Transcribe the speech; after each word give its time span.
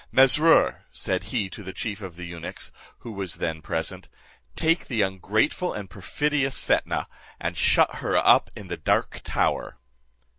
"Mesrour," 0.11 0.81
said 0.91 1.25
he 1.25 1.47
to 1.51 1.61
the 1.61 1.73
chief 1.73 2.01
of 2.01 2.15
the 2.15 2.25
eunuchs, 2.25 2.71
who 3.01 3.11
was 3.11 3.35
then 3.35 3.61
present, 3.61 4.09
"take 4.55 4.87
the 4.87 5.03
ungrateful 5.03 5.75
and 5.75 5.91
perfidious 5.91 6.63
Fetnah, 6.63 7.05
and 7.39 7.55
shut 7.55 7.97
her 7.97 8.17
up 8.17 8.49
in 8.55 8.67
the 8.67 8.77
dark 8.77 9.21
tower." 9.23 9.77